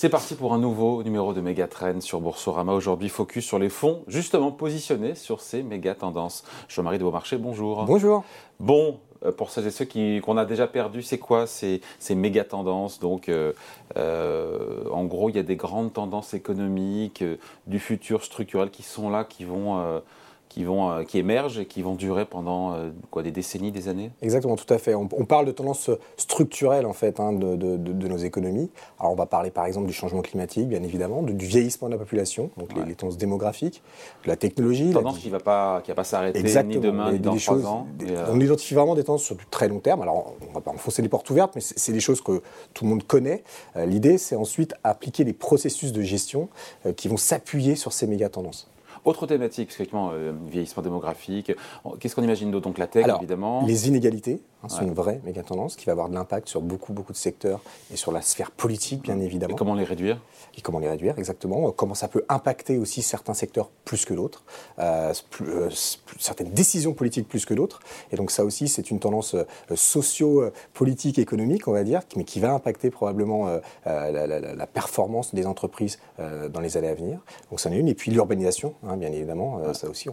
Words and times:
C'est 0.00 0.10
parti 0.10 0.36
pour 0.36 0.54
un 0.54 0.58
nouveau 0.58 1.02
numéro 1.02 1.32
de 1.32 1.40
Mégatrend 1.40 2.00
sur 2.00 2.20
Boursorama. 2.20 2.72
Aujourd'hui, 2.72 3.08
focus 3.08 3.44
sur 3.44 3.58
les 3.58 3.68
fonds 3.68 4.04
justement 4.06 4.52
positionnés 4.52 5.16
sur 5.16 5.40
ces 5.40 5.64
méga 5.64 5.96
tendances. 5.96 6.44
Jean-Marie 6.68 6.98
de 6.98 7.02
Beaumarchais, 7.02 7.36
bonjour. 7.36 7.84
Bonjour. 7.84 8.22
Bon, 8.60 9.00
euh, 9.24 9.32
pour 9.32 9.50
celles 9.50 9.66
et 9.66 9.72
ceux 9.72 9.88
qu'on 10.20 10.36
a 10.36 10.44
déjà 10.44 10.68
perdu, 10.68 11.02
c'est 11.02 11.18
quoi 11.18 11.48
ces, 11.48 11.80
ces 11.98 12.14
méga 12.14 12.44
tendances? 12.44 13.00
Donc, 13.00 13.28
euh, 13.28 13.52
euh, 13.96 14.84
en 14.92 15.04
gros, 15.04 15.30
il 15.30 15.34
y 15.36 15.40
a 15.40 15.42
des 15.42 15.56
grandes 15.56 15.92
tendances 15.92 16.32
économiques, 16.32 17.24
du 17.66 17.80
futur 17.80 18.22
structurel 18.22 18.70
qui 18.70 18.84
sont 18.84 19.10
là, 19.10 19.24
qui 19.24 19.44
vont 19.44 20.00
qui, 20.48 20.64
vont, 20.64 20.90
euh, 20.90 21.02
qui 21.04 21.18
émergent 21.18 21.58
et 21.58 21.66
qui 21.66 21.82
vont 21.82 21.94
durer 21.94 22.24
pendant 22.24 22.72
euh, 22.72 22.90
quoi, 23.10 23.22
des 23.22 23.30
décennies, 23.30 23.70
des 23.70 23.88
années? 23.88 24.10
Exactement, 24.22 24.56
tout 24.56 24.72
à 24.72 24.78
fait. 24.78 24.94
On, 24.94 25.06
parle 25.06 25.46
de 25.46 25.52
tendances 25.52 25.90
structurelles 26.16 26.86
en 26.86 26.92
fait 26.92 27.20
hein, 27.20 27.32
de, 27.32 27.56
de, 27.56 28.08
nos 28.08 28.16
économies. 28.16 28.70
Alors 28.98 29.12
on 29.12 29.14
va 29.14 29.26
parler 29.26 29.50
par 29.50 29.66
exemple 29.66 29.86
du 29.86 29.92
changement 29.92 30.22
climatique, 30.22 30.68
bien 30.68 30.82
évidemment, 30.82 31.22
du 31.22 31.46
vieillissement 31.46 31.88
de 31.88 31.92
la 31.92 31.98
population, 31.98 32.50
donc 32.56 32.70
les, 32.86 32.94
tendances 32.94 33.18
démographiques, 33.18 33.82
de 34.24 34.28
la 34.28 34.36
technologie. 34.36 34.90
Tendance 34.90 35.18
qui 35.18 35.26
ne 35.26 35.32
va 35.32 35.40
pas, 35.40 35.82
qui 35.82 35.90
va 35.90 35.94
pas 35.94 36.04
s'arrêter 36.04 36.42
ni 36.62 36.78
demain 36.78 37.12
ni 37.12 37.18
dans 37.18 37.36
trois 37.36 37.66
ans. 37.66 37.86
Euh, 38.02 38.26
on 38.30 38.40
identifie 38.40 38.74
vraiment 38.74 38.94
des 38.94 39.04
tendances 39.04 39.24
sur 39.24 39.36
du 39.36 39.46
très 39.46 39.68
long 39.68 39.80
terme. 39.80 40.02
Alors 40.02 40.34
on 40.40 40.48
ne 40.48 40.54
va 40.54 40.60
pas 40.60 40.70
enfoncer 40.70 41.02
les 41.02 41.08
portes 41.08 41.28
ouvertes, 41.28 41.52
mais 41.54 41.60
c'est 41.60 41.92
des 41.92 42.00
choses 42.00 42.22
que 42.22 42.42
tout 42.72 42.84
le 42.84 42.90
monde 42.90 43.02
connaît. 43.04 43.42
L'idée, 43.76 44.18
c'est 44.18 44.36
ensuite 44.36 44.74
appliquer 44.82 45.24
des 45.24 45.32
processus 45.32 45.92
de 45.92 46.02
gestion 46.02 46.48
qui 46.96 47.08
vont 47.08 47.16
s'appuyer 47.16 47.76
sur 47.76 47.92
ces 47.92 48.06
méga 48.06 48.28
tendances. 48.28 48.68
Autre 49.08 49.26
thématique, 49.26 49.70
effectivement, 49.70 50.10
euh, 50.12 50.32
vieillissement 50.50 50.82
démographique. 50.82 51.52
Qu'est-ce 51.98 52.14
qu'on 52.14 52.22
imagine 52.22 52.50
d'autre? 52.50 52.64
Donc 52.64 52.76
la 52.76 52.86
tech, 52.86 53.06
évidemment. 53.18 53.64
Les 53.66 53.88
inégalités 53.88 54.42
hein, 54.62 54.68
sont 54.68 54.82
une 54.82 54.94
vraie 54.94 55.20
méga 55.24 55.42
tendance 55.42 55.76
qui 55.76 55.86
va 55.86 55.92
avoir 55.92 56.08
de 56.08 56.14
l'impact 56.14 56.48
sur 56.48 56.60
beaucoup, 56.60 56.92
beaucoup 56.92 57.12
de 57.12 57.16
secteurs 57.16 57.60
et 57.92 57.96
sur 57.96 58.12
la 58.12 58.22
sphère 58.22 58.50
politique, 58.50 59.02
bien 59.02 59.20
évidemment. 59.20 59.54
Et 59.54 59.56
comment 59.56 59.74
les 59.74 59.84
réduire? 59.84 60.20
Et 60.56 60.60
comment 60.60 60.78
les 60.78 60.88
réduire, 60.88 61.18
exactement. 61.18 61.70
Comment 61.72 61.94
ça 61.94 62.08
peut 62.08 62.24
impacter 62.28 62.78
aussi 62.78 63.02
certains 63.02 63.34
secteurs 63.34 63.70
plus 63.84 64.04
que 64.04 64.14
d'autres, 64.14 64.44
euh, 64.78 65.12
euh, 65.42 65.70
certaines 66.18 66.50
décisions 66.50 66.94
politiques 66.94 67.28
plus 67.28 67.44
que 67.44 67.54
d'autres. 67.54 67.80
Et 68.12 68.16
donc 68.16 68.30
ça 68.30 68.44
aussi, 68.44 68.68
c'est 68.68 68.90
une 68.90 69.00
tendance 69.00 69.36
socio-politique, 69.74 71.18
économique, 71.18 71.68
on 71.68 71.72
va 71.72 71.84
dire, 71.84 72.02
mais 72.16 72.24
qui 72.24 72.40
va 72.40 72.52
impacter 72.52 72.90
probablement 72.90 73.60
la, 73.84 74.66
performance 74.66 75.34
des 75.34 75.46
entreprises 75.46 75.98
dans 76.18 76.60
les 76.60 76.76
années 76.76 76.88
à 76.88 76.94
venir. 76.94 77.20
Donc 77.50 77.60
ça 77.60 77.68
en 77.68 77.72
est 77.72 77.78
une. 77.78 77.88
Et 77.88 77.94
puis 77.94 78.10
l'urbanisation. 78.10 78.74
Hein, 78.86 78.96
bien 78.96 79.12
évidemment. 79.12 79.60
Euh, 79.60 79.72
ça 79.72 79.88
aussi, 79.88 80.08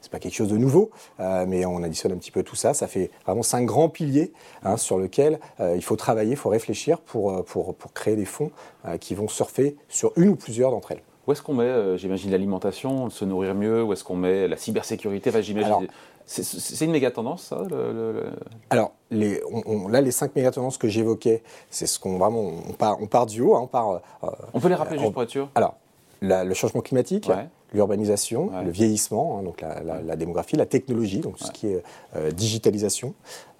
c'est 0.00 0.10
pas 0.10 0.18
quelque 0.18 0.34
chose 0.34 0.48
de 0.48 0.56
nouveau, 0.56 0.90
euh, 1.20 1.44
mais 1.46 1.64
on 1.64 1.82
additionne 1.82 2.12
un 2.12 2.16
petit 2.16 2.30
peu 2.30 2.42
tout 2.42 2.56
ça. 2.56 2.74
Ça 2.74 2.86
fait 2.86 3.10
vraiment 3.24 3.42
cinq 3.42 3.66
grands 3.66 3.87
piliers 3.88 4.32
hein, 4.62 4.76
sur 4.76 4.98
lesquels 4.98 5.38
euh, 5.60 5.74
il 5.76 5.82
faut 5.82 5.96
travailler, 5.96 6.32
il 6.32 6.36
faut 6.36 6.48
réfléchir 6.48 7.00
pour, 7.00 7.44
pour, 7.44 7.74
pour 7.74 7.92
créer 7.92 8.16
des 8.16 8.24
fonds 8.24 8.50
qui 9.00 9.14
vont 9.14 9.28
surfer 9.28 9.76
sur 9.88 10.12
une 10.16 10.30
ou 10.30 10.36
plusieurs 10.36 10.70
d'entre 10.70 10.92
elles. 10.92 11.02
Où 11.26 11.32
est-ce 11.32 11.42
qu'on 11.42 11.54
met, 11.54 11.98
j'imagine, 11.98 12.30
l'alimentation, 12.30 13.10
se 13.10 13.24
nourrir 13.24 13.54
mieux? 13.54 13.82
Où 13.82 13.92
est-ce 13.92 14.02
qu'on 14.02 14.16
met 14.16 14.48
la 14.48 14.56
cybersécurité? 14.56 15.30
Enfin, 15.30 15.42
j'imagine. 15.42 15.88
C'est 16.24 16.84
une 16.84 16.90
méga 16.92 17.10
tendance, 17.10 17.42
ça 17.44 17.62
Alors, 18.70 18.92
les, 19.10 19.40
là, 19.90 20.00
les 20.00 20.10
cinq 20.10 20.34
méga 20.36 20.50
tendances 20.50 20.78
que 20.78 20.88
j'évoquais, 20.88 21.42
c'est 21.70 21.86
ce 21.86 21.98
qu'on 21.98 22.18
vraiment. 22.18 22.52
On 22.68 22.72
part, 22.72 22.98
on 23.00 23.06
part 23.06 23.26
du 23.26 23.42
haut. 23.42 23.56
Hein, 23.56 23.60
on, 23.62 23.66
part, 23.66 24.00
on 24.54 24.60
peut 24.60 24.68
les 24.68 24.74
rappeler 24.74 24.98
juste 24.98 25.12
pour 25.12 25.22
être 25.22 25.30
sûr? 25.30 25.48
Alors, 25.54 25.74
le 26.20 26.54
changement 26.54 26.80
climatique, 26.80 27.28
l'urbanisation, 27.74 28.50
le 28.64 28.70
vieillissement, 28.70 29.38
hein, 29.38 29.42
donc 29.42 29.62
la, 29.62 30.16
démographie, 30.16 30.56
la 30.56 30.66
technologie, 30.66 31.18
donc 31.18 31.36
tout 31.36 31.44
ce 31.44 31.52
qui 31.52 31.68
est 31.68 31.82
euh, 32.16 32.30
digitalisation. 32.30 33.14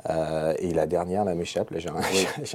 Euh, 0.08 0.54
et 0.58 0.72
la 0.72 0.86
dernière, 0.86 1.24
là, 1.24 1.34
m'échappe, 1.34 1.70
là, 1.70 1.78
j'ai 1.78 1.88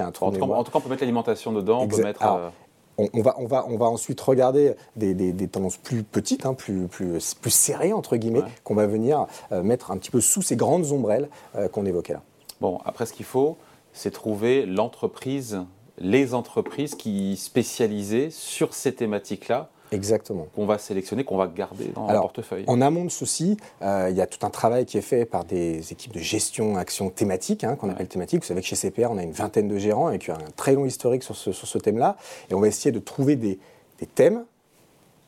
un, 0.02 0.10
trou. 0.12 0.26
En, 0.26 0.28
en, 0.28 0.64
tout 0.64 0.70
cas, 0.70 0.78
on 0.78 0.80
peut 0.80 0.88
mettre 0.88 1.02
l'alimentation 1.02 1.52
dedans, 1.52 1.82
on 1.82 1.88
peut 1.88 2.02
mettre. 2.02 2.24
Euh, 2.24 2.48
on, 2.96 3.22
va, 3.22 3.34
on, 3.38 3.46
va, 3.46 3.66
on 3.68 3.76
va 3.76 3.86
ensuite 3.86 4.20
regarder 4.20 4.74
des, 4.96 5.48
tendances 5.48 5.76
plus 5.76 6.04
petites, 6.04 6.46
hein, 6.46 6.54
plus, 6.54 6.86
plus, 6.86 7.34
plus 7.34 7.50
serrées, 7.50 7.92
entre 7.92 8.16
guillemets, 8.16 8.44
qu'on 8.62 8.76
va 8.76 8.86
venir 8.86 9.26
mettre 9.50 9.90
un 9.90 9.98
petit 9.98 10.12
peu 10.12 10.20
sous 10.20 10.42
ces 10.42 10.54
grandes 10.54 10.92
ombrelles 10.92 11.28
qu'on 11.72 11.86
évoquait 11.86 12.12
là. 12.12 12.22
Bon, 12.60 12.78
après, 12.84 13.04
ce 13.04 13.12
qu'il 13.12 13.26
faut, 13.26 13.56
c'est 13.92 14.12
trouver 14.12 14.64
l'entreprise, 14.64 15.60
les 15.98 16.34
entreprises 16.34 16.94
qui 16.94 17.36
spécialisées 17.36 18.30
sur 18.30 18.74
ces 18.74 18.94
thématiques-là 18.94 19.70
Exactement. 19.94 20.46
Qu'on 20.54 20.66
va 20.66 20.78
sélectionner, 20.78 21.24
qu'on 21.24 21.36
va 21.36 21.46
garder 21.46 21.86
dans 21.94 22.10
le 22.10 22.20
portefeuille. 22.20 22.64
En 22.66 22.80
amont 22.80 23.04
de 23.04 23.10
ceci, 23.10 23.56
euh, 23.82 24.08
il 24.10 24.16
y 24.16 24.20
a 24.20 24.26
tout 24.26 24.44
un 24.44 24.50
travail 24.50 24.84
qui 24.84 24.98
est 24.98 25.02
fait 25.02 25.24
par 25.24 25.44
des 25.44 25.92
équipes 25.92 26.12
de 26.12 26.20
gestion 26.20 26.76
action 26.76 27.10
thématique, 27.10 27.64
hein, 27.64 27.76
qu'on 27.76 27.90
appelle 27.90 28.08
thématique. 28.08 28.40
Vous 28.40 28.46
savez 28.46 28.60
que 28.60 28.66
chez 28.66 28.76
CPR, 28.76 29.10
on 29.10 29.18
a 29.18 29.22
une 29.22 29.32
vingtaine 29.32 29.68
de 29.68 29.78
gérants 29.78 30.10
et 30.10 30.18
qu'il 30.18 30.28
y 30.28 30.36
a 30.36 30.40
un 30.40 30.50
très 30.56 30.74
long 30.74 30.84
historique 30.84 31.22
sur 31.22 31.36
ce, 31.36 31.52
sur 31.52 31.66
ce 31.66 31.78
thème-là. 31.78 32.16
Et 32.50 32.54
on 32.54 32.60
va 32.60 32.68
essayer 32.68 32.92
de 32.92 32.98
trouver 32.98 33.36
des, 33.36 33.58
des 33.98 34.06
thèmes 34.06 34.44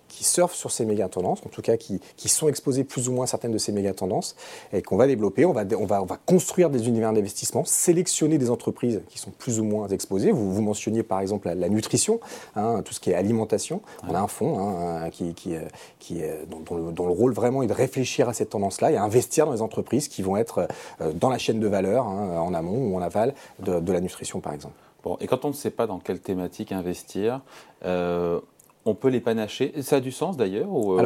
qui 0.08 0.24
surfent 0.24 0.54
sur 0.54 0.70
ces 0.70 0.84
méga 0.84 1.08
tendances, 1.08 1.40
en 1.44 1.48
tout 1.48 1.62
cas 1.62 1.76
qui, 1.76 2.00
qui, 2.16 2.28
sont 2.28 2.48
exposés 2.48 2.84
plus 2.84 3.08
ou 3.08 3.12
moins 3.12 3.24
à 3.24 3.26
certaines 3.26 3.52
de 3.52 3.58
ces 3.58 3.72
méga 3.72 3.92
tendances, 3.92 4.36
et 4.72 4.82
qu'on 4.82 4.96
va 4.96 5.06
développer. 5.06 5.44
On 5.44 5.52
va, 5.52 5.64
on, 5.78 5.86
va, 5.86 6.02
on 6.02 6.06
va 6.06 6.18
construire 6.24 6.70
des 6.70 6.88
univers 6.88 7.12
d'investissement, 7.12 7.64
sélectionner 7.64 8.38
des 8.38 8.50
entreprises 8.50 9.02
qui 9.08 9.18
sont 9.18 9.30
plus 9.30 9.60
ou 9.60 9.64
moins 9.64 9.88
exposées. 9.88 10.32
Vous, 10.32 10.52
vous 10.52 10.62
mentionniez 10.62 11.02
par 11.02 11.20
exemple 11.20 11.50
la, 11.52 11.68
nutrition, 11.68 12.20
hein, 12.54 12.82
tout 12.84 12.92
ce 12.92 13.00
qui 13.00 13.10
est 13.10 13.14
alimentation. 13.14 13.80
On 14.08 14.14
a 14.14 14.20
un 14.20 14.28
fonds 14.28 14.58
hein, 14.58 15.10
qui, 15.10 15.34
qui, 15.34 15.54
qui 15.98 16.22
dont, 16.48 16.76
le, 16.76 16.92
dont, 16.92 17.06
le, 17.06 17.12
rôle 17.12 17.32
vraiment 17.32 17.62
est 17.62 17.66
de 17.66 17.72
réfléchir 17.72 18.28
à 18.28 18.32
cette 18.32 18.50
tendance-là 18.50 18.92
et 18.92 18.96
investir 18.96 19.46
dans 19.46 19.52
les 19.52 19.62
entreprises 19.62 20.08
qui 20.08 20.22
vont 20.22 20.36
être 20.36 20.68
euh, 21.00 21.12
dans 21.12 21.30
la 21.30 21.38
chaîne 21.38 21.60
de 21.60 21.66
valeur, 21.66 22.06
hein, 22.06 22.38
en 22.38 22.54
amont 22.54 22.92
ou 22.92 22.96
en 22.96 23.02
aval 23.02 23.34
de, 23.60 23.92
la 23.92 24.00
nutrition 24.00 24.40
par 24.40 24.52
exemple. 24.52 24.74
Bon, 25.02 25.16
et 25.20 25.26
quand 25.26 25.44
on 25.44 25.48
ne 25.48 25.54
sait 25.54 25.70
pas 25.70 25.86
dans 25.86 25.98
quelle 25.98 26.20
thématique 26.20 26.72
investir, 26.72 27.40
euh, 27.84 28.40
on 28.86 28.94
peut 28.94 29.08
les 29.08 29.20
panacher. 29.20 29.72
Ça 29.82 29.96
a 29.96 30.00
du 30.00 30.12
sens 30.12 30.36
d'ailleurs 30.36 30.70
Ou, 30.70 30.98
euh, 30.98 31.02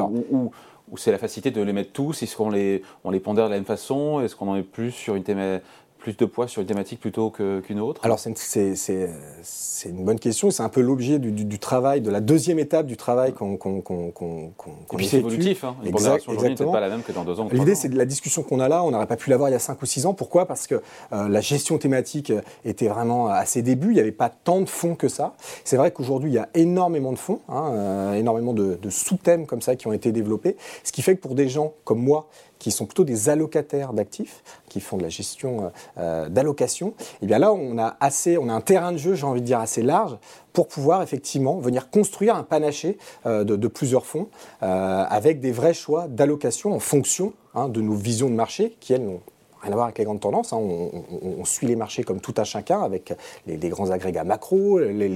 c'est 0.97 1.13
la 1.13 1.19
facilité 1.19 1.51
de 1.51 1.63
les 1.63 1.73
mettre 1.73 1.93
tous? 1.93 2.23
Est-ce 2.23 2.37
qu'on 2.37 2.51
les, 2.51 2.83
on 3.05 3.11
les 3.11 3.21
pondère 3.21 3.47
de 3.47 3.51
la 3.51 3.57
même 3.57 3.65
façon? 3.65 4.21
Est-ce 4.21 4.37
qu'on 4.37 4.49
en 4.49 4.57
est 4.57 4.63
plus 4.63 4.93
sur 4.93 5.17
une 5.17 5.23
thématique 5.23 5.65
plus 6.01 6.17
de 6.17 6.25
poids 6.25 6.49
sur 6.49 6.63
une 6.63 6.67
thématique 6.67 6.99
plutôt 6.99 7.31
qu'une 7.31 7.81
autre 7.81 8.01
Alors 8.05 8.19
c'est 8.19 9.89
une 9.89 10.05
bonne 10.05 10.19
question, 10.19 10.51
c'est 10.51 10.63
un 10.63 10.69
peu 10.69 10.81
l'objet 10.81 11.19
du, 11.19 11.59
travail, 11.59 12.01
de 12.01 12.11
la 12.11 12.21
deuxième 12.21 12.59
étape 12.59 12.87
du 12.87 12.97
travail 12.97 13.33
qu'on 13.33 13.57
qu 13.57 13.65
Et 14.93 14.97
puis 14.97 15.07
c'est 15.07 15.19
évolutif, 15.19 15.65
hein. 15.65 15.77
n'est 15.83 15.93
pas 15.93 16.81
la 16.81 16.89
même 16.89 17.03
que 17.03 17.13
dans 17.13 17.25
deux 17.25 17.39
ans. 17.39 17.49
L'idée 17.53 17.75
c'est 17.75 17.89
de 17.89 17.97
la 17.97 18.07
discussion 18.07 18.43
qu'on 18.43 18.61
a 18.61 18.69
là, 18.69 18.83
on 18.83 18.91
n'aurait 18.91 19.07
pas 19.07 19.17
pu 19.17 19.31
l'avoir 19.31 19.49
il 19.51 19.53
y 19.53 19.57
a 19.57 19.61
cinq 19.61 19.81
ou 19.83 19.87
six 19.87 20.07
ans. 20.07 20.15
Pourquoi? 20.15 20.47
Parce 20.47 20.67
que 20.67 20.77
euh, 21.13 21.29
la 21.29 21.41
gestion 21.41 21.79
thématique 21.79 22.33
était 22.65 22.89
vraiment 22.89 23.29
à 23.29 23.45
ses 23.45 23.63
débuts, 23.63 23.91
il 23.91 23.95
n'y 23.95 24.01
avait 24.01 24.11
pas 24.13 24.31
tant 24.31 24.61
de 24.61 24.69
fonds 24.69 24.95
que 24.95 25.09
ça. 25.09 25.35
C'est 25.65 25.77
vrai 25.77 25.91
qu'aujourd'hui 25.93 26.31
il 26.31 26.35
y 26.35 26.39
a 26.39 26.49
énormément 26.55 27.13
de 27.13 27.19
fonds, 27.19 27.41
hein, 27.49 27.73
euh, 27.75 28.15
énormément 28.15 28.55
de, 28.55 28.79
de 28.81 28.91
sous-thèmes 28.91 29.47
comme 29.47 29.63
ça 29.63 29.77
qui 29.77 29.87
ont 29.87 29.93
été 29.93 30.13
développés, 30.13 30.57
ce 30.83 30.93
qui 30.93 31.03
fait 31.03 31.17
que 31.17 31.21
pour 31.21 31.35
des 31.35 31.49
gens 31.49 31.75
comme 31.85 32.03
moi 32.03 32.29
qui 32.61 32.71
sont 32.71 32.87
plutôt 32.87 33.03
des 33.03 33.29
allocataires 33.29 33.93
d'actifs, 33.93 34.45
qui 34.69 34.81
font 34.81 34.97
de 34.97 35.03
la 35.03 35.09
gestion 35.09 35.65
euh, 35.65 35.69
euh, 35.99 36.29
d'allocation, 36.29 36.89
et 36.99 37.17
eh 37.23 37.27
bien 37.27 37.41
là, 37.41 37.53
on 37.53 37.77
a, 37.79 37.97
assez, 37.99 38.39
on 38.39 38.49
a 38.49 38.53
un 38.53 38.61
terrain 38.61 38.93
de 38.93 38.99
jeu, 38.99 39.15
j'ai 39.15 39.27
envie 39.27 39.41
de 39.41 39.47
dire, 39.47 39.59
assez 39.59 39.83
large 39.83 40.17
pour 40.53 40.69
pouvoir 40.69 41.03
effectivement 41.03 41.59
venir 41.59 41.91
construire 41.91 42.37
un 42.37 42.45
panaché 42.45 42.99
euh, 43.27 43.45
de, 43.45 43.69
plusieurs 43.69 44.05
fonds 44.05 44.29
avec 44.61 45.41
des 45.41 45.53
vrais 45.53 45.75
choix 45.75 46.07
d'allocation 46.09 46.73
en 46.73 46.81
fonction 46.81 47.33
hein, 47.55 47.69
de 47.69 47.81
nos 47.81 47.95
visions 47.95 48.29
de 48.29 48.35
marché 48.35 48.77
qui, 48.81 48.93
elles, 48.93 49.05
n'ont 49.05 49.23
rien 49.63 49.73
à 49.73 49.75
voir 49.75 49.85
avec 49.87 49.99
les 49.99 50.05
grandes 50.05 50.21
tendances. 50.21 50.53
Hein. 50.53 50.59
On, 50.59 51.45
suit 51.45 51.67
les 51.67 51.77
marchés 51.77 52.03
comme 52.03 52.21
tout 52.21 52.35
un 52.37 52.45
chacun 52.45 52.83
avec 52.83 53.13
les, 53.47 53.69
grands 53.69 53.91
agrégats 53.91 54.25
macro, 54.25 54.79
les, 54.79 55.09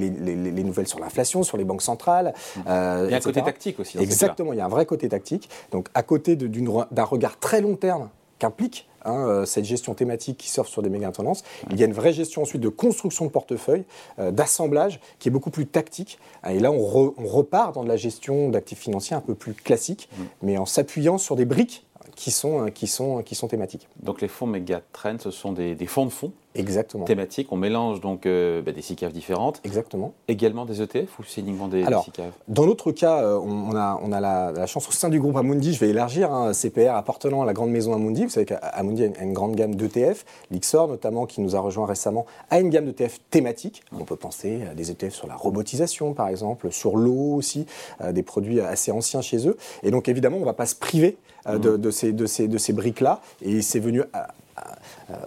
nouvelles 0.65 0.89
sur 0.89 1.01
l'inflation, 1.01 1.43
sur 1.43 1.57
les 1.57 1.65
banques 1.65 1.83
centrales. 1.83 2.35
Euh, 2.67 3.05
il 3.07 3.11
y 3.11 3.15
a 3.15 3.19
un 3.19 3.21
côté 3.21 3.43
tactique 3.43 3.81
aussi. 3.81 3.99
Exactement, 3.99 4.53
il 4.53 4.59
y 4.59 4.63
a 4.63 4.65
un 4.65 4.69
vrai 4.69 4.87
côté 4.87 5.09
tactique. 5.09 5.49
Donc 5.71 5.89
à 5.95 6.03
côté 6.03 6.37
d'un 6.37 7.05
regard 7.05 7.39
très 7.39 7.61
long 7.61 7.77
terme 7.77 8.09
qu'implique 8.39 8.89
hein, 9.05 9.27
euh, 9.29 9.45
cette 9.47 9.65
gestion 9.65 9.95
thématique 9.95 10.39
qui 10.39 10.51
surfe 10.51 10.69
sur 10.69 10.83
des 10.83 10.89
méga 10.89 11.11
tendances. 11.13 11.45
Il 11.71 11.79
y 11.79 11.83
a 11.83 11.87
une 11.87 11.93
vraie 11.93 12.13
gestion 12.13 12.43
ensuite 12.43 12.61
de 12.61 12.69
construction 12.69 13.25
de 13.27 13.31
portefeuille, 13.31 13.85
euh, 14.19 14.31
d'assemblage 14.31 15.01
qui 15.19 15.29
est 15.29 15.33
beaucoup 15.33 15.51
plus 15.51 15.67
tactique. 15.67 16.19
Et 16.49 16.59
là, 16.59 16.73
on, 16.73 17.15
repart 17.27 17.75
dans 17.75 17.85
de 17.85 17.89
la 17.89 17.97
gestion 17.97 18.49
d'actifs 18.49 18.81
financiers 18.81 19.17
un 19.17 19.21
peu 19.21 19.35
plus 19.35 19.55
classique, 19.55 20.09
mm. 20.13 20.23
mais 20.43 20.59
en 20.59 20.67
s'appuyant 20.67 21.19
sur 21.19 21.37
des 21.37 21.45
briques 21.45 21.87
qui 22.17 22.31
sont, 22.31 22.71
qui 22.73 22.87
sont, 22.87 23.49
thématiques. 23.49 23.89
Donc 24.03 24.21
les 24.21 24.29
fonds 24.29 24.47
Megatrend, 24.47 25.19
ce 25.19 25.31
sont 25.31 25.53
des 25.53 25.87
fonds 25.87 26.07
de 26.07 26.11
fonds 26.11 26.33
Exactement. 26.55 27.05
thématiques. 27.05 27.49
On 27.51 27.57
mélange 27.57 28.01
donc 28.01 28.27
euh, 28.27 28.63
bah, 28.63 28.73
des 28.73 28.83
SICAV 28.83 29.13
différentes. 29.13 29.61
Exactement. 29.65 30.13
Également 30.29 30.65
des 30.65 30.83
ETF 30.83 31.19
ou 31.19 31.25
c'est 31.25 31.41
uniquement 31.41 31.69
des, 31.69 31.83
Alors, 31.85 32.07
Dans 32.49 32.67
notre 32.67 32.93
cas, 32.93 33.23
euh, 33.23 33.39
on, 33.39 33.75
a, 33.75 34.01
on 34.03 34.13
a 34.13 34.21
la, 34.21 34.67
chance 34.67 34.89
au 34.89 34.93
sein 34.93 35.09
du 35.09 35.19
groupe 35.19 35.37
Amundi, 35.37 35.75
je 35.75 35.81
vais 35.81 35.89
élargir, 35.89 36.33
hein, 36.33 36.53
CPR 36.53 36.95
appartenant 36.95 37.43
à 37.43 37.47
la 37.47 37.53
grande 37.53 37.71
maison 37.71 37.93
Amundi. 37.95 38.25
Vous 38.25 38.31
savez 38.31 38.47
qu'Amundi 38.47 39.05
a 39.05 39.23
une, 39.23 39.33
grande 39.33 39.57
gamme 39.57 39.75
d'ETF. 39.75 40.25
L'Ixor, 40.51 40.89
notamment, 40.89 41.27
qui 41.27 41.41
nous 41.41 41.57
a 41.57 41.61
rejoint 41.61 41.87
récemment, 41.87 42.25
a 42.51 42.61
une 42.61 42.71
gamme 42.71 42.87
d'ETF 42.87 43.19
thématiques. 43.31 43.83
On 43.93 44.05
peut 44.05 44.17
penser 44.17 44.61
à 44.71 44.75
des 44.75 44.91
ETF 44.91 45.15
sur 45.15 45.27
la 45.27 45.35
robotisation, 45.35 46.15
par 46.15 46.29
exemple, 46.29 46.71
sur 46.71 46.97
l'eau 46.97 47.35
aussi, 47.35 47.67
euh, 48.01 48.13
des 48.13 48.23
produits 48.23 48.61
assez 48.61 48.93
anciens 48.93 49.23
chez 49.23 49.49
eux. 49.49 49.57
Et 49.83 49.91
donc, 49.91 50.09
évidemment, 50.09 50.37
on 50.37 50.41
ne 50.41 50.45
va 50.45 50.53
pas 50.53 50.67
se 50.67 50.77
priver 50.77 51.17
de, 51.47 51.59
mmh. 51.59 51.79
de, 51.79 51.91
ces, 51.91 52.13
de 52.13 52.27
ces, 52.27 52.49
de 52.49 52.59
ces 52.59 52.73
briques-là. 52.73 53.21
Et 53.43 53.61
c'est 53.61 53.81
venu 53.81 54.03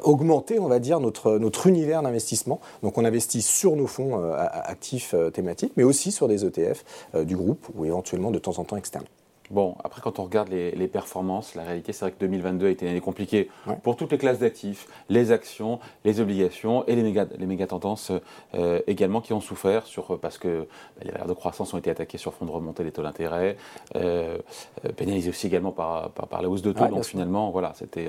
augmenter, 0.03 0.59
on 0.59 0.67
va 0.67 0.79
dire, 0.79 0.99
notre, 0.99 1.37
notre 1.37 1.67
univers 1.67 2.01
d'investissement. 2.01 2.59
Donc 2.83 2.97
on 2.97 3.05
investit 3.05 3.41
sur 3.41 3.75
nos 3.75 3.87
fonds 3.87 4.31
actifs 4.33 5.13
thématiques, 5.33 5.73
mais 5.77 5.83
aussi 5.83 6.11
sur 6.11 6.27
des 6.27 6.45
ETF 6.45 6.83
du 7.25 7.35
groupe 7.35 7.67
ou 7.75 7.85
éventuellement 7.85 8.31
de 8.31 8.39
temps 8.39 8.57
en 8.59 8.63
temps 8.63 8.77
externes. 8.77 9.05
Bon, 9.49 9.75
après, 9.83 10.01
quand 10.01 10.19
on 10.19 10.23
regarde 10.23 10.49
les, 10.49 10.87
performances, 10.87 11.55
la 11.55 11.63
réalité, 11.63 11.93
c'est 11.93 12.05
vrai 12.05 12.11
que 12.11 12.19
2022 12.19 12.67
a 12.67 12.69
été 12.69 12.85
une 12.85 12.91
année 12.91 13.01
compliquée 13.01 13.49
pour 13.83 13.95
toutes 13.95 14.11
les 14.11 14.17
classes 14.17 14.39
d'actifs, 14.39 14.87
les 15.09 15.31
actions, 15.31 15.79
les 16.03 16.19
obligations 16.19 16.85
et 16.85 16.95
les 16.95 17.03
méga, 17.03 17.25
les 17.37 17.45
méga 17.45 17.67
tendances 17.67 18.11
euh, 18.55 18.81
également 18.87 19.21
qui 19.21 19.33
ont 19.33 19.39
souffert 19.39 19.85
sur, 19.85 20.19
parce 20.19 20.37
que 20.37 20.67
bah, 20.97 21.03
les 21.05 21.11
valeurs 21.11 21.27
de 21.27 21.33
croissance 21.33 21.73
ont 21.73 21.77
été 21.77 21.89
attaquées 21.89 22.17
sur 22.17 22.33
fond 22.33 22.45
de 22.45 22.51
remontée 22.51 22.83
des 22.83 22.91
taux 22.91 23.03
d'intérêt, 23.03 23.57
euh, 23.95 24.37
euh, 24.85 24.91
pénalisées 24.91 25.29
aussi 25.29 25.47
également 25.47 25.71
par, 25.71 26.11
par, 26.11 26.41
la 26.41 26.49
hausse 26.49 26.61
de 26.61 26.73
taux. 26.73 26.87
donc 26.87 27.05
finalement, 27.05 27.51
voilà, 27.51 27.73
c'était. 27.75 28.07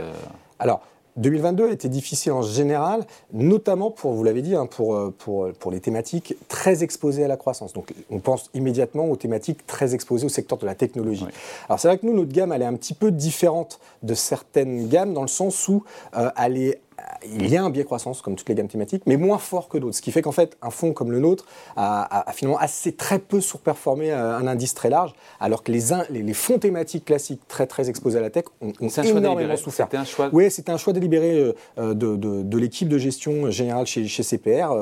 Alors, 0.58 0.80
2022 1.18 1.68
a 1.68 1.72
été 1.72 1.88
difficile 1.88 2.32
en 2.32 2.42
général, 2.42 3.04
notamment 3.32 3.90
pour, 3.90 4.12
vous 4.12 4.24
l'avez 4.24 4.42
dit, 4.42 4.54
hein, 4.54 4.66
pour, 4.66 4.94
euh, 4.94 5.14
pour, 5.16 5.52
pour, 5.52 5.70
les 5.70 5.80
thématiques 5.80 6.34
très 6.48 6.82
exposées 6.82 7.24
à 7.24 7.28
la 7.28 7.36
croissance. 7.36 7.72
Donc 7.72 7.92
on 8.10 8.20
pense 8.20 8.50
immédiatement 8.54 9.06
aux 9.10 9.16
thématiques 9.16 9.66
très 9.66 9.94
exposées 9.94 10.26
au 10.26 10.30
secteur 10.30 10.58
de 10.58 10.66
la 10.66 10.74
technologie. 10.74 11.26
Alors 11.68 11.78
c'est 11.80 11.88
vrai 11.88 11.98
que 11.98 12.06
nous, 12.06 12.14
notre 12.14 12.32
gamme, 12.32 12.52
elle 12.52 12.62
est 12.62 12.66
un 12.66 12.74
petit 12.74 12.94
peu 12.94 13.10
différente 13.10 13.80
de 14.02 14.14
certaines 14.14 14.88
gammes, 14.88 15.12
dans 15.12 15.22
le 15.22 15.28
sens 15.28 15.68
où 15.68 15.84
euh, 16.16 16.30
elle 16.36 16.56
est 16.56 16.80
il 17.24 17.48
y 17.48 17.56
a 17.56 17.62
un 17.62 17.70
biais 17.70 17.84
croissance 17.84 18.22
comme 18.22 18.36
toutes 18.36 18.48
les 18.48 18.54
gammes 18.54 18.68
thématiques, 18.68 19.02
mais 19.06 19.16
moins 19.16 19.38
fort 19.38 19.68
que 19.68 19.78
d'autres. 19.78 19.96
Ce 19.96 20.02
qui 20.02 20.12
fait 20.12 20.22
qu'en 20.22 20.32
fait, 20.32 20.56
un 20.62 20.70
fonds 20.70 20.92
comme 20.92 21.10
le 21.12 21.20
nôtre 21.20 21.46
a, 21.76 22.24
finalement 22.32 22.58
assez 22.58 22.92
très 22.92 23.18
peu 23.18 23.40
surperformé 23.40 24.12
euh, 24.12 24.36
un 24.36 24.46
indice 24.46 24.74
très 24.74 24.90
large, 24.90 25.12
alors 25.40 25.62
que 25.62 25.72
les, 25.72 25.80
les, 26.10 26.34
fonds 26.34 26.58
thématiques 26.58 27.06
classiques 27.06 27.40
très 27.48 27.66
très 27.66 27.88
exposés 27.88 28.18
à 28.18 28.22
la 28.22 28.30
tech 28.30 28.44
ont, 28.60 28.72
énormément 28.88 29.56
souffert. 29.56 29.86
C'était 29.86 29.96
un 29.96 30.04
choix. 30.04 30.30
Oui, 30.32 30.50
c'était 30.50 30.72
un 30.72 30.76
choix 30.76 30.92
délibéré 30.92 31.38
euh, 31.38 31.52
euh, 31.78 31.94
de, 31.94 32.16
de, 32.16 32.58
l'équipe 32.58 32.88
de 32.88 32.98
gestion 32.98 33.50
générale 33.50 33.86
chez, 33.86 34.06
chez 34.06 34.22
CPR, 34.22 34.74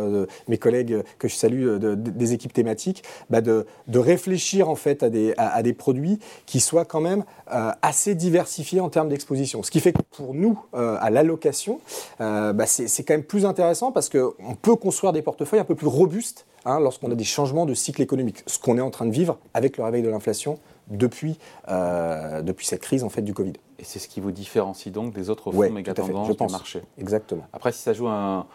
mes 0.48 0.58
collègues 0.58 1.02
que 1.18 1.28
je 1.28 1.34
salue 1.34 1.76
des 1.76 2.32
équipes 2.32 2.52
thématiques, 2.52 3.02
bah 3.30 3.40
de, 3.40 3.66
de, 3.88 3.98
réfléchir 3.98 4.68
en 4.68 4.74
fait 4.74 5.02
à 5.02 5.10
des, 5.10 5.34
à, 5.36 5.62
des 5.62 5.72
produits 5.72 6.18
qui 6.46 6.60
soient 6.60 6.84
quand 6.84 7.00
même 7.00 7.24
assez 7.46 8.14
diversifiés 8.14 8.80
en 8.80 8.88
termes 8.88 9.08
d'exposition. 9.08 9.62
Ce 9.62 9.70
qui 9.70 9.80
fait 9.80 9.92
que 9.92 10.02
pour 10.02 10.34
nous, 10.34 10.58
à 10.72 11.10
l'allocation, 11.10 11.80
euh, 12.20 12.52
bah, 12.52 12.66
c'est 12.66 13.04
quand 13.04 13.14
même 13.14 13.24
plus 13.24 13.44
intéressant 13.44 13.92
parce 13.92 14.08
qu'on 14.08 14.54
peut 14.60 14.76
construire 14.76 15.12
des 15.12 15.22
portefeuilles 15.22 15.60
un 15.60 15.64
peu 15.64 15.74
plus 15.74 15.86
robustes 15.86 16.46
hein, 16.64 16.80
lorsqu'on 16.80 17.10
a 17.10 17.14
des 17.14 17.24
changements 17.24 17.66
de 17.66 17.74
cycle 17.74 18.02
économique, 18.02 18.42
ce 18.46 18.58
qu'on 18.58 18.78
est 18.78 18.82
en 18.82 18.90
train 18.90 19.06
de 19.06 19.12
vivre 19.12 19.38
avec 19.54 19.76
le 19.76 19.84
réveil 19.84 20.02
de 20.02 20.08
l'inflation 20.08 20.58
depuis, 20.88 21.38
euh, 21.68 22.42
depuis 22.42 22.66
cette 22.66 22.82
crise 22.82 23.04
en 23.04 23.08
fait, 23.08 23.22
du 23.22 23.34
Covid. 23.34 23.54
Et 23.78 23.84
c'est 23.84 23.98
ce 23.98 24.08
qui 24.08 24.20
vous 24.20 24.32
différencie 24.32 24.92
donc 24.92 25.12
des 25.12 25.30
autres 25.30 25.50
fonds 25.50 25.70
méga 25.70 25.94
tendances 25.94 26.36
du 26.36 26.52
marché? 26.52 26.82
Exactement. 26.98 27.46
Après, 27.52 27.72
si 27.72 27.82
ça 27.82 27.92
joue 27.92 28.08
un, 28.08 28.46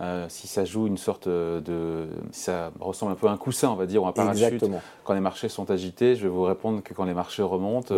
euh, 0.00 0.26
si 0.28 0.46
ça 0.46 0.64
joue 0.64 0.86
une 0.86 0.96
sorte 0.96 1.28
de. 1.28 2.06
Si 2.30 2.44
ça 2.44 2.70
ressemble 2.78 3.12
un 3.12 3.16
peu 3.16 3.26
à 3.26 3.32
un 3.32 3.36
coussin, 3.36 3.70
on 3.70 3.74
va 3.74 3.86
dire, 3.86 4.02
ou 4.02 4.06
un 4.06 4.12
parachute, 4.12 4.44
Exactement. 4.44 4.80
quand 5.04 5.14
les 5.14 5.20
marchés 5.20 5.48
sont 5.48 5.70
agités, 5.70 6.14
je 6.14 6.22
vais 6.22 6.28
vous 6.28 6.44
répondre 6.44 6.82
que 6.82 6.94
quand 6.94 7.04
les 7.04 7.14
marchés 7.14 7.42
remontent, 7.42 7.94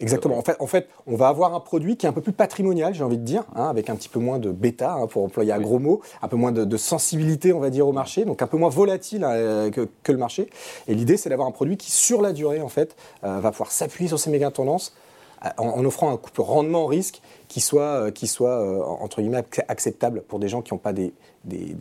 Exactement. 0.00 0.38
En 0.38 0.42
fait, 0.42 0.56
en 0.60 0.66
fait, 0.66 0.88
on 1.06 1.16
va 1.16 1.28
avoir 1.28 1.54
un 1.54 1.60
produit 1.60 1.96
qui 1.96 2.06
est 2.06 2.08
un 2.08 2.12
peu 2.12 2.20
plus 2.20 2.32
patrimonial, 2.32 2.94
j'ai 2.94 3.02
envie 3.02 3.18
de 3.18 3.24
dire, 3.24 3.44
hein, 3.56 3.68
avec 3.68 3.90
un 3.90 3.96
petit 3.96 4.08
peu 4.08 4.20
moins 4.20 4.38
de 4.38 4.52
bêta, 4.52 4.92
hein, 4.92 5.06
pour 5.08 5.24
employer 5.24 5.52
un 5.52 5.60
gros 5.60 5.80
mot, 5.80 6.00
un 6.22 6.28
peu 6.28 6.36
moins 6.36 6.52
de, 6.52 6.76
sensibilité, 6.76 7.52
on 7.52 7.58
va 7.58 7.70
dire, 7.70 7.86
au 7.88 7.92
marché, 7.92 8.24
donc 8.24 8.40
un 8.40 8.46
peu 8.46 8.56
moins 8.56 8.68
volatile 8.68 9.24
euh, 9.24 9.70
que, 9.70 10.12
le 10.12 10.18
marché. 10.18 10.48
Et 10.86 10.94
l'idée, 10.94 11.16
c'est 11.16 11.28
d'avoir 11.28 11.48
un 11.48 11.52
produit 11.52 11.76
qui, 11.76 11.90
sur 11.90 12.22
la 12.22 12.32
durée, 12.32 12.60
en 12.60 12.68
fait, 12.68 12.94
euh, 13.24 13.40
va 13.40 13.50
pouvoir 13.50 13.72
s'appuyer 13.72 14.08
sur 14.08 14.20
ces 14.20 14.30
méga 14.30 14.50
tendances 14.52 14.94
euh, 15.44 15.48
en, 15.58 15.84
offrant 15.84 16.12
un 16.12 16.42
rendement 16.42 16.86
risque 16.86 17.20
qui 17.48 17.60
soit, 17.60 18.10
qui 18.12 18.26
soit 18.26 18.86
entre 19.02 19.20
guillemets 19.20 19.44
acceptable 19.68 20.22
pour 20.22 20.38
des 20.38 20.48
gens 20.48 20.62
qui 20.62 20.74
n'ont 20.74 20.78
pas 20.78 20.92
des, 20.92 21.12
des, 21.44 21.74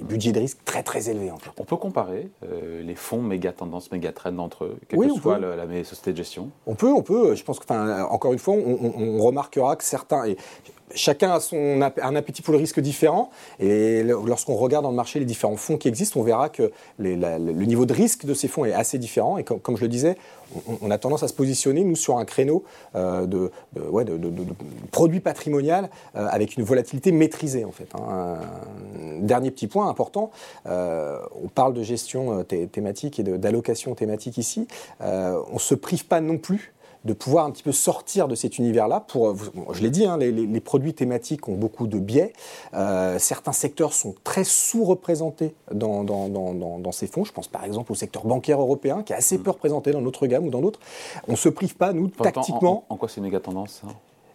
budgets 0.00 0.32
de 0.32 0.40
risque 0.40 0.58
très 0.64 0.82
très 0.82 1.10
élevés. 1.10 1.30
En 1.30 1.38
fait. 1.38 1.50
On 1.58 1.64
peut 1.64 1.76
comparer 1.76 2.28
euh, 2.44 2.82
les 2.82 2.94
fonds 2.94 3.22
méga 3.22 3.52
tendance, 3.52 3.90
méga 3.90 4.12
trend 4.12 4.38
entre 4.38 4.64
eux, 4.64 4.76
quelle 4.88 5.00
que 5.00 5.20
soit 5.20 5.38
la, 5.38 5.84
société 5.84 6.12
de 6.12 6.16
gestion? 6.16 6.50
On 6.66 6.74
peut, 6.74 6.92
on 6.92 7.02
peut. 7.02 7.34
Je 7.34 7.44
pense 7.44 7.58
que, 7.58 8.02
encore 8.04 8.32
une 8.32 8.38
fois, 8.38 8.54
on, 8.54 8.92
on 8.96 9.18
remarquera 9.22 9.76
que 9.76 9.84
certains, 9.84 10.24
et 10.26 10.36
chacun 10.94 11.32
a 11.32 11.40
son, 11.40 11.80
un 11.80 12.16
appétit 12.16 12.42
pour 12.42 12.52
le 12.52 12.58
risque 12.58 12.80
différent. 12.80 13.30
Et 13.58 14.02
lorsqu'on 14.02 14.54
regarde 14.54 14.84
dans 14.84 14.90
le 14.90 14.96
marché 14.96 15.18
les 15.18 15.24
différents 15.24 15.56
fonds 15.56 15.76
qui 15.76 15.88
existent, 15.88 16.20
on 16.20 16.22
verra 16.22 16.48
que 16.48 16.70
le 16.98 17.64
niveau 17.64 17.86
de 17.86 17.92
risque 17.92 18.24
de 18.24 18.34
ces 18.34 18.48
fonds 18.48 18.64
est 18.64 18.72
assez 18.72 18.98
différent. 18.98 19.38
Et 19.38 19.44
comme, 19.44 19.76
je 19.76 19.82
le 19.82 19.88
disais, 19.88 20.16
on, 20.80 20.90
a 20.90 20.98
tendance 20.98 21.22
à 21.22 21.28
se 21.28 21.34
positionner, 21.34 21.82
nous, 21.84 21.96
sur 21.96 22.18
un 22.18 22.24
créneau 22.24 22.64
euh, 22.94 23.26
de, 23.26 23.50
produits 24.92 25.20
patrimonial 25.20 25.90
euh, 26.14 26.28
avec 26.30 26.56
une 26.56 26.62
volatilité 26.62 27.10
maîtrisée, 27.10 27.64
en 27.64 27.72
fait. 27.72 27.88
Hein. 27.96 28.38
Dernier 29.20 29.50
petit 29.50 29.66
point 29.66 29.88
important, 29.88 30.30
euh, 30.66 31.18
on 31.42 31.48
parle 31.48 31.74
de 31.74 31.82
gestion 31.82 32.44
thématique 32.44 33.18
et 33.18 33.24
d'allocation 33.24 33.94
thématique 33.96 34.38
ici. 34.38 34.68
on 35.00 35.54
ne 35.54 35.58
se 35.58 35.74
prive 35.74 36.06
pas 36.06 36.20
non 36.20 36.38
plus 36.38 36.72
de 37.04 37.12
pouvoir 37.12 37.46
un 37.46 37.50
petit 37.50 37.62
peu 37.62 37.72
sortir 37.72 38.28
de 38.28 38.34
cet 38.34 38.58
univers-là. 38.58 39.00
Pour, 39.00 39.34
je 39.72 39.82
l'ai 39.82 39.90
dit, 39.90 40.06
hein, 40.06 40.16
les, 40.18 40.60
produits 40.60 40.94
thématiques 40.94 41.48
ont 41.48 41.54
beaucoup 41.54 41.86
de 41.86 41.98
biais. 41.98 42.32
Euh, 42.74 43.18
certains 43.18 43.52
secteurs 43.52 43.92
sont 43.92 44.14
très 44.22 44.44
sous-représentés 44.44 45.54
dans, 45.72 46.04
dans, 46.04 46.92
ces 46.92 47.06
fonds. 47.06 47.24
Je 47.24 47.32
pense 47.32 47.48
par 47.48 47.64
exemple 47.64 47.90
au 47.92 47.94
secteur 47.94 48.24
bancaire 48.24 48.60
européen, 48.60 49.02
qui 49.02 49.12
est 49.12 49.16
assez 49.16 49.38
mm. 49.38 49.42
peu 49.42 49.50
représenté 49.50 49.90
dans 49.90 50.00
notre 50.00 50.26
gamme 50.26 50.46
ou 50.46 50.50
dans 50.50 50.60
d'autres. 50.60 50.80
On 51.26 51.32
ne 51.32 51.36
se 51.36 51.48
prive 51.48 51.76
pas, 51.76 51.92
nous, 51.92 52.08
tactiquement. 52.08 52.84
En, 52.88 52.96
quoi 52.96 53.08
c'est 53.08 53.16
une 53.16 53.24
méga 53.24 53.40
tendance 53.40 53.82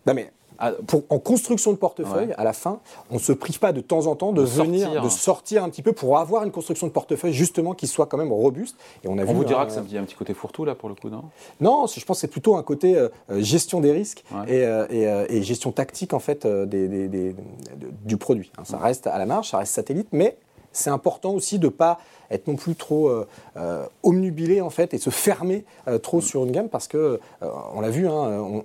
non, 0.06 0.14
mais 0.14 0.32
en 0.60 1.20
construction 1.20 1.72
de 1.72 1.78
portefeuille, 1.78 2.34
à 2.38 2.44
la 2.44 2.54
fin, 2.54 2.80
on 3.10 3.16
ne 3.16 3.20
se 3.20 3.32
prive 3.32 3.60
pas 3.60 3.72
de 3.72 3.82
temps 3.82 4.08
en 4.08 4.16
temps 4.16 4.32
de, 4.32 4.42
venir, 4.42 5.02
de 5.02 5.10
sortir 5.10 5.64
un 5.64 5.70
petit 5.70 5.82
peu 5.82 5.94
pour 5.94 6.18
avoir 6.18 6.44
une 6.44 6.52
construction 6.52 6.88
de 6.88 6.92
portefeuille 6.92 7.34
justement 7.34 7.74
qui 7.74 7.88
soit 7.88 8.06
quand 8.06 8.18
même 8.18 8.32
robuste. 8.32 8.76
Et 9.04 9.08
on, 9.08 9.18
a 9.18 9.24
vous 9.24 9.44
dira 9.44 9.66
que 9.66 9.72
ça 9.72 9.82
me 9.82 9.88
dit 9.88 9.98
un 9.98 10.04
petit 10.04 10.16
côté 10.16 10.34
fourre-tout 10.34 10.66
là 10.66 10.76
pour 10.76 10.90
le 10.90 10.96
coup, 10.96 11.10
non? 11.10 11.24
Non, 11.62 11.86
je 11.88 12.04
pense 12.06 12.18
que 12.18 12.22
c'est 12.22 12.28
plutôt 12.28 12.56
un 12.56 12.64
côté 12.64 12.98
euh, 12.98 13.10
euh, 13.32 13.42
gestion 13.42 13.80
des 13.80 13.92
risques 13.92 14.24
euh, 14.50 15.26
et, 15.30 15.42
gestion 15.44 15.72
tactique 15.72 16.14
en 16.14 16.20
fait 16.20 16.48
du 16.48 18.18
produit. 18.18 18.52
Hein. 18.58 18.64
Ça 18.66 18.78
reste 18.78 19.08
à 19.08 19.18
la 19.18 19.26
marge, 19.26 19.50
ça 19.50 19.60
reste 19.60 19.74
satellite, 19.74 20.10
mais 20.12 20.38
c'est 20.78 20.90
important 20.90 21.32
aussi 21.32 21.60
de 21.60 21.66
ne 21.66 21.72
pas 21.72 22.00
être 22.30 22.48
non 22.48 22.56
plus 22.56 22.76
trop 22.76 23.08
euh, 23.08 23.28
euh, 23.56 23.86
omnubilé 24.04 24.62
en 24.62 24.70
fait 24.70 24.94
et 24.94 24.98
se 24.98 25.10
fermer 25.10 25.66
euh, 25.88 25.98
trop 25.98 26.22
sur 26.22 26.44
une 26.44 26.52
gamme 26.52 26.70
parce 26.70 26.88
que 26.88 27.20
on 27.42 27.82
l'a 27.82 27.90
vu, 27.90 28.08
hein, 28.08 28.12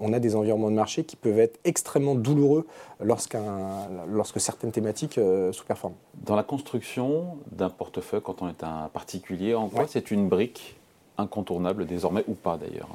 on, 0.00 0.12
a 0.12 0.19
des 0.19 0.35
environnements 0.35 0.70
de 0.70 0.76
marché 0.76 1.05
qui 1.05 1.17
peuvent 1.17 1.38
être 1.38 1.59
extrêmement 1.64 2.14
douloureux 2.14 2.66
lorsque 3.00 3.37
certaines 4.40 4.73
thématiques 4.73 5.19
sous-performent. 5.52 5.95
Dans 6.14 6.37
la 6.37 6.42
construction 6.42 7.38
d'un 7.50 7.71
portefeuille, 7.71 8.21
quand 8.23 8.42
on 8.42 8.49
est 8.49 8.64
un 8.64 8.88
particulier, 8.92 9.54
en 9.54 9.69
quoi 9.69 9.87
c'est 9.88 10.11
une 10.11 10.28
brique 10.28 10.76
incontournable 11.19 11.87
désormais 11.87 12.25
ou 12.28 12.35
pas 12.35 12.57
d'ailleurs 12.57 12.88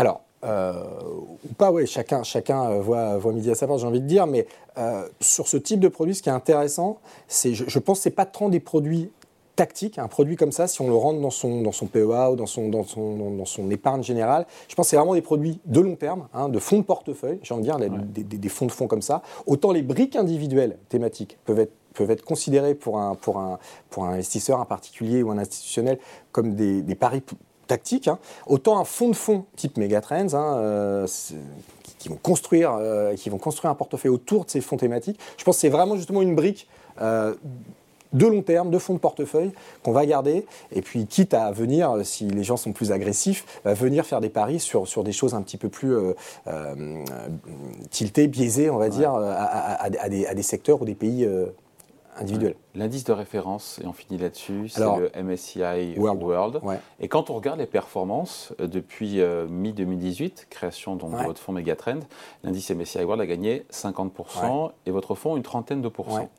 Alors, 0.00 0.22
ou 0.42 1.52
pas, 1.58 1.70
oui, 1.70 1.86
chacun, 1.86 2.22
chacun 2.22 2.78
voit, 2.78 3.18
voit 3.18 3.32
midi 3.32 3.50
à 3.50 3.54
sa 3.54 3.66
part, 3.66 3.76
j'ai 3.78 3.86
envie 3.86 4.00
de 4.00 4.06
dire, 4.06 4.26
mais 4.26 4.46
sur 5.20 5.46
ce 5.46 5.58
type 5.58 5.80
de 5.80 5.88
produit, 5.88 6.14
ce 6.14 6.22
qui 6.22 6.30
est 6.30 6.32
intéressant, 6.32 6.98
c'est, 7.28 7.52
je, 7.52 7.64
je 7.68 7.78
pense 7.78 7.98
que 7.98 8.04
ce 8.04 8.08
n'est 8.08 8.14
pas 8.14 8.24
tant 8.24 8.48
des 8.48 8.60
produits 8.60 9.10
tactique, 9.60 9.98
un 9.98 10.08
produit 10.08 10.36
comme 10.36 10.52
ça, 10.52 10.66
si 10.66 10.80
on 10.80 10.88
le 10.88 10.94
rentre 10.94 11.20
dans 11.20 11.28
son, 11.28 11.60
dans 11.60 11.70
son 11.70 11.86
PEA 11.86 12.30
ou 12.32 12.36
dans 12.36 12.46
son, 12.46 12.70
dans, 12.70 12.82
son, 12.82 13.30
dans 13.32 13.44
son 13.44 13.70
épargne 13.70 14.02
générale, 14.02 14.46
je 14.68 14.74
pense 14.74 14.86
que 14.86 14.90
c'est 14.90 14.96
vraiment 14.96 15.12
des 15.12 15.20
produits 15.20 15.60
de 15.66 15.80
long 15.80 15.96
terme, 15.96 16.28
hein, 16.32 16.48
de 16.48 16.58
fonds 16.58 16.78
de 16.78 16.82
portefeuille, 16.82 17.38
j'ai 17.42 17.52
envie 17.52 17.64
de 17.64 17.68
dire, 17.68 17.78
des, 17.78 18.22
des, 18.22 18.48
fonds 18.48 18.64
de 18.64 18.72
fonds 18.72 18.86
comme 18.86 19.02
ça. 19.02 19.20
Autant 19.46 19.72
les 19.72 19.82
briques 19.82 20.16
individuelles 20.16 20.78
thématiques 20.88 21.36
peuvent 21.44 21.60
être 21.60 21.74
peuvent 21.92 22.10
être 22.10 22.24
considérées 22.24 22.76
pour 22.76 22.98
un, 22.98 23.16
pour, 23.16 23.38
un, 23.38 23.58
pour 23.90 24.04
un 24.04 24.12
investisseur, 24.12 24.60
un 24.60 24.64
particulier 24.64 25.24
ou 25.24 25.30
un 25.32 25.38
institutionnel 25.38 25.98
comme 26.30 26.54
des, 26.54 26.82
des 26.82 26.94
paris 26.94 27.20
tactiques. 27.70 28.08
Hein. 28.08 28.18
Autant 28.46 28.78
un 28.78 28.84
fonds 28.84 29.08
de 29.08 29.16
fonds 29.16 29.44
type 29.56 29.76
Megatrends, 29.76 30.34
hein, 30.34 30.56
euh, 30.58 31.06
qui, 31.98 32.08
vont 32.08 32.18
construire, 32.22 32.74
euh, 32.74 33.14
qui 33.14 33.30
vont 33.30 33.38
construire 33.38 33.70
un 33.70 33.74
portefeuille 33.74 34.10
autour 34.10 34.44
de 34.44 34.50
ces 34.50 34.60
fonds 34.60 34.76
thématiques, 34.76 35.18
je 35.38 35.44
pense 35.44 35.56
que 35.56 35.60
c'est 35.60 35.68
vraiment 35.68 35.96
justement 35.96 36.22
une 36.22 36.34
brique 36.34 36.68
euh, 37.00 37.34
de 38.12 38.26
long 38.26 38.42
terme, 38.42 38.70
de 38.70 38.78
fonds 38.78 38.94
de 38.94 38.98
portefeuille 38.98 39.52
qu'on 39.82 39.92
va 39.92 40.04
garder. 40.06 40.46
Et 40.72 40.82
puis, 40.82 41.06
quitte 41.06 41.34
à 41.34 41.52
venir, 41.52 41.94
si 42.04 42.26
les 42.26 42.42
gens 42.42 42.56
sont 42.56 42.72
plus 42.72 42.92
agressifs, 42.92 43.60
à 43.64 43.74
venir 43.74 44.04
faire 44.04 44.20
des 44.20 44.28
paris 44.28 44.60
sur, 44.60 44.88
sur 44.88 45.04
des 45.04 45.12
choses 45.12 45.34
un 45.34 45.42
petit 45.42 45.56
peu 45.56 45.68
plus 45.68 45.94
euh, 45.94 46.14
euh 46.48 47.04
tiltées, 47.90 48.26
biaisées, 48.26 48.70
on 48.70 48.78
va 48.78 48.88
dire, 48.88 49.14
à, 49.14 49.88
des, 50.08 50.42
secteurs 50.42 50.82
ou 50.82 50.84
des 50.84 50.94
pays 50.94 51.24
euh, 51.24 51.46
L'indice 52.74 53.04
de 53.04 53.12
référence, 53.12 53.80
et 53.82 53.86
on 53.86 53.92
finit 53.92 54.18
là-dessus, 54.18 54.68
c'est 54.68 54.80
le 54.80 55.10
MSCI 55.22 55.98
World. 55.98 56.60
Et 57.00 57.08
quand 57.08 57.30
on 57.30 57.34
regarde 57.34 57.58
les 57.58 57.66
performances 57.66 58.52
euh, 58.60 58.66
depuis 58.66 59.20
mi-2018, 59.48 60.46
création 60.50 60.96
donc, 60.96 61.12
de 61.12 61.24
votre 61.24 61.40
fonds 61.40 61.52
Megatrend, 61.52 62.00
l'indice 62.44 62.70
MSCI 62.70 63.04
World 63.04 63.20
a 63.20 63.26
gagné 63.26 63.64
50% 63.72 64.72
et 64.86 64.90
votre 64.90 65.14
fonds 65.14 65.36
une 65.36 65.42
trentaine 65.42 65.82
de 65.82 65.88
pourcents. 65.88 66.30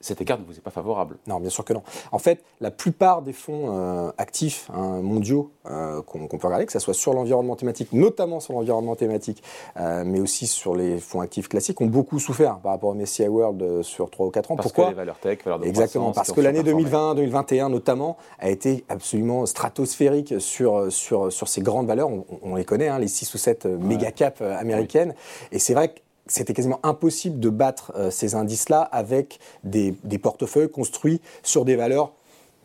Cet 0.00 0.20
écart 0.20 0.38
ne 0.38 0.44
vous 0.44 0.56
est 0.56 0.62
pas 0.62 0.70
favorable. 0.70 1.18
Non, 1.26 1.40
bien 1.40 1.50
sûr 1.50 1.64
que 1.64 1.72
non. 1.72 1.82
En 2.10 2.18
fait, 2.18 2.42
la 2.60 2.70
plupart 2.70 3.22
des 3.22 3.32
fonds 3.32 3.66
euh, 3.68 4.10
actifs 4.16 4.70
hein, 4.74 5.00
mondiaux 5.02 5.52
euh, 5.66 6.00
qu'on 6.02 6.26
peut 6.26 6.46
regarder, 6.46 6.66
que 6.66 6.72
ce 6.72 6.78
soit 6.78 6.94
sur 6.94 7.12
l'environnement 7.12 7.54
thématique, 7.54 7.92
notamment 7.92 8.40
sur 8.40 8.54
l'environnement 8.54 8.96
thématique, 8.96 9.42
euh, 9.78 10.02
mais 10.06 10.20
aussi 10.20 10.46
sur 10.46 10.74
les 10.74 10.98
fonds 10.98 11.20
actifs 11.20 11.48
classiques, 11.48 11.80
ont 11.80 11.86
beaucoup 11.86 12.18
souffert 12.18 12.58
par 12.58 12.72
rapport 12.72 12.90
au 12.90 12.94
MSCI 12.94 13.28
World 13.28 13.82
sur 13.82 14.10
3 14.10 14.26
ou 14.26 14.30
4 14.30 14.50
ans. 14.50 14.56
Parce 14.56 14.68
Pourquoi 14.68 14.86
que 14.86 14.90
les 14.90 14.96
valeurs 14.96 15.18
tech, 15.18 15.38
valeurs 15.44 15.58
de 15.58 15.66
Exactement, 15.66 16.12
parce 16.12 16.32
que 16.32 16.40
l'année 16.40 16.62
2020-2021 16.62 17.68
notamment 17.68 18.16
a 18.38 18.48
été 18.48 18.84
absolument 18.88 19.44
stratosphérique 19.44 20.40
sur, 20.40 20.90
sur, 20.90 21.30
sur 21.30 21.48
ces 21.48 21.60
grandes 21.60 21.86
valeurs. 21.86 22.08
On, 22.42 22.54
les 22.54 22.64
connaît, 22.64 22.88
hein, 22.88 22.98
les 22.98 23.08
6 23.08 23.34
ou 23.34 23.38
7 23.38 23.66
méga 23.66 24.10
caps 24.12 24.40
américaines. 24.40 25.14
Et 25.52 25.58
c'est 25.58 25.74
vrai 25.74 25.88
que 25.88 26.00
c'était 26.30 26.54
quasiment 26.54 26.80
impossible 26.82 27.40
de 27.40 27.50
battre 27.50 27.92
euh, 27.96 28.10
ces 28.10 28.34
indices-là 28.34 28.80
avec 28.80 29.40
des, 29.64 29.92
portefeuilles 30.22 30.70
construits 30.70 31.20
sur 31.42 31.64
des 31.64 31.76
valeurs 31.76 32.12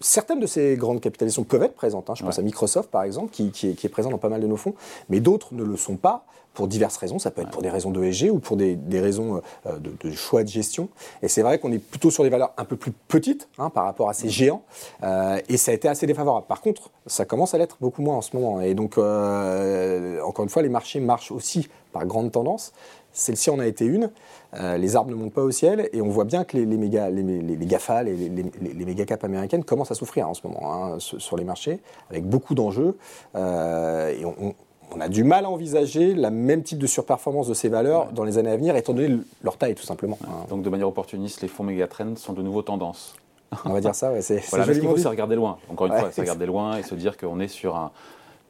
Certaines 0.02 0.42
de 0.42 0.46
ces 0.46 0.76
grandes 0.76 1.00
capitalisations 1.00 1.46
peuvent 1.46 1.64
être 1.64 1.74
présentes. 1.74 2.10
Hein. 2.10 2.16
Je 2.16 2.24
pense 2.24 2.38
à 2.38 2.42
Microsoft, 2.42 2.92
par 2.92 3.04
exemple, 3.04 3.32
qui, 3.32 3.50
est, 3.64 3.90
présent 3.90 4.10
dans 4.10 4.18
pas 4.18 4.28
mal 4.28 4.42
de 4.42 4.46
nos 4.46 4.58
fonds, 4.58 4.76
mais 5.08 5.22
d'autres 5.22 5.54
ne 5.54 5.64
le 5.64 5.78
sont 5.78 5.96
pas 5.96 6.26
pour 6.54 6.68
diverses 6.68 6.98
raisons. 6.98 7.18
Ça 7.18 7.32
peut 7.32 7.42
être 7.42 7.50
pour 7.50 7.62
des 7.62 7.70
raisons 7.70 7.92
d'ESG 7.92 8.30
ou 8.30 8.40
pour 8.40 8.58
des, 8.58 8.78
raisons 8.94 9.42
euh, 9.66 9.80
de, 9.80 10.12
choix 10.12 10.44
de 10.44 10.50
gestion. 10.50 10.90
Et 11.24 11.30
c'est 11.30 11.44
vrai 11.44 11.60
qu'on 11.60 11.72
est 11.72 11.80
plutôt 11.80 12.12
sur 12.12 12.24
des 12.26 12.30
valeurs 12.30 12.52
un 12.58 12.66
peu 12.66 12.76
plus 12.76 12.92
petites 12.92 13.48
hein, 13.58 13.70
par 13.70 13.86
rapport 13.86 14.10
à 14.10 14.14
ces 14.14 14.28
géants. 14.28 14.64
Euh, 15.02 15.40
et 15.48 15.56
ça 15.56 15.72
a 15.72 15.74
été 15.74 15.88
assez 15.88 16.06
défavorable. 16.06 16.46
Par 16.46 16.60
contre, 16.60 16.92
ça 17.08 17.24
commence 17.24 17.54
à 17.54 17.58
l'être 17.58 17.78
beaucoup 17.80 18.02
moins 18.02 18.18
en 18.18 18.22
ce 18.22 18.36
moment. 18.36 18.60
Et 18.60 18.74
donc, 18.74 18.98
encore 18.98 20.44
une 20.44 20.50
fois, 20.50 20.62
les 20.62 20.70
marchés 20.70 21.00
marchent 21.00 21.32
aussi 21.32 21.70
par 21.96 22.06
grande 22.06 22.32
tendance. 22.32 22.74
Celle-ci 23.14 23.50
en 23.50 23.60
a 23.60 23.66
été 23.66 23.86
une. 23.86 24.12
Euh, 24.56 24.78
les 24.78 24.98
arbres 24.98 25.10
ne 25.10 25.16
montent 25.16 25.34
pas 25.34 25.44
au 25.44 25.52
ciel 25.52 25.90
et 25.94 26.02
on 26.02 26.10
voit 26.10 26.26
bien 26.26 26.44
que 26.44 26.58
les, 26.58 26.66
méga, 26.66 27.10
les, 27.10 27.58
GAFA, 27.66 28.04
les, 28.04 28.14
les, 28.16 28.86
méga 28.86 29.06
caps 29.06 29.24
américaines 29.24 29.64
commencent 29.64 29.92
à 29.92 29.96
souffrir 29.96 30.28
en 30.28 30.34
ce 30.34 30.46
moment 30.46 30.74
hein, 30.74 30.98
sur, 31.00 31.38
les 31.38 31.46
marchés, 31.46 31.80
avec 32.10 32.26
beaucoup 32.26 32.54
d'enjeux. 32.54 32.98
Euh, 33.36 34.10
et 34.10 34.26
on, 34.26 34.54
a 35.00 35.08
du 35.08 35.24
mal 35.24 35.46
à 35.46 35.50
envisager 35.50 36.14
la 36.14 36.30
même 36.30 36.64
type 36.64 36.80
de 36.80 36.88
surperformance 36.88 37.48
de 37.48 37.54
ces 37.54 37.70
valeurs 37.70 38.12
dans 38.12 38.24
les 38.24 38.38
années 38.38 38.52
à 38.52 38.58
venir, 38.58 38.76
étant 38.76 38.94
donné 38.94 39.18
leur 39.42 39.58
taille, 39.58 39.76
tout 39.76 39.84
simplement. 39.84 40.18
Hein. 40.24 40.46
Donc, 40.50 40.62
de 40.62 40.70
manière 40.70 40.88
opportuniste, 40.88 41.42
les 41.42 41.48
fonds 41.48 41.64
mégatrends 41.64 42.16
sont 42.16 42.34
de 42.34 42.42
nouveaux 42.42 42.62
tendances. 42.62 43.16
On 43.66 43.74
va 43.74 43.82
dire 43.82 43.96
ça, 43.96 44.12
ouais, 44.12 44.22
c'est 44.22 44.44
voilà, 44.50 44.66
ce 44.66 44.72
qu'il 44.72 44.88
faut, 44.88 44.98
c'est 44.98 45.08
regarder 45.08 45.36
loin. 45.36 45.58
Encore 45.70 45.88
une 45.88 45.94
fois, 45.94 46.10
c'est 46.12 46.22
regarder 46.22 46.46
loin 46.46 46.78
et 46.78 46.84
se 46.84 46.96
dire 46.96 47.18
qu'on 47.18 47.40
est 47.40 47.48
sur 47.48 47.76
un, 47.76 47.92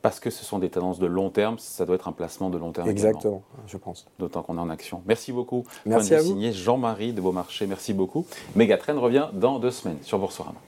parce 0.05 0.19
que 0.19 0.29
ce 0.29 0.45
sont 0.45 0.59
des 0.59 0.69
tendances 0.69 0.99
de 0.99 1.07
long 1.07 1.31
terme, 1.31 1.57
ça 1.57 1.83
doit 1.83 1.95
être 1.95 2.07
un 2.07 2.11
placement 2.11 2.51
de 2.51 2.59
long 2.59 2.71
terme. 2.71 2.87
Exactement, 2.87 3.41
je 3.65 3.75
pense. 3.75 4.05
D'autant 4.19 4.43
qu'on 4.43 4.55
est 4.59 4.61
en 4.61 4.69
action. 4.69 5.01
Merci 5.07 5.31
beaucoup. 5.31 5.63
Merci 5.83 6.13
à 6.13 6.21
vous. 6.21 6.27
signé 6.27 6.51
Jean-Marie 6.51 7.11
de 7.11 7.21
Beaumarchais. 7.21 7.65
Merci 7.65 7.91
beaucoup. 7.91 8.23
Megatrend 8.55 9.01
revient 9.01 9.29
dans 9.33 9.57
deux 9.57 9.71
semaines 9.71 9.97
sur 10.03 10.19
Boursorama. 10.19 10.59